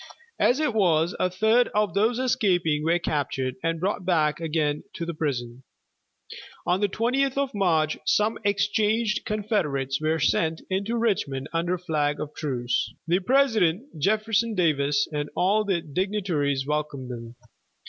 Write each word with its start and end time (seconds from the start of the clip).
As 0.39 0.59
it 0.59 0.73
was, 0.73 1.15
a 1.19 1.29
third 1.29 1.67
of 1.75 1.93
those 1.93 2.17
escaping 2.17 2.83
were 2.83 2.97
captured 2.97 3.53
and 3.61 3.79
brought 3.79 4.03
back 4.03 4.39
again 4.39 4.81
to 4.95 5.05
the 5.05 5.13
prison. 5.13 5.61
On 6.65 6.79
the 6.79 6.89
20th 6.89 7.37
of 7.37 7.53
March 7.53 7.99
some 8.07 8.39
exchanged 8.43 9.25
Confederates 9.27 10.01
were 10.01 10.17
sent 10.17 10.63
into 10.71 10.97
Richmond 10.97 11.49
under 11.53 11.77
flag 11.77 12.19
of 12.19 12.33
truce. 12.35 12.91
The 13.05 13.19
President, 13.19 13.99
Jefferson 13.99 14.55
Davis, 14.55 15.07
and 15.13 15.29
all 15.35 15.63
the 15.63 15.81
dignitaries 15.81 16.65
welcomed 16.65 17.11
them. 17.11 17.35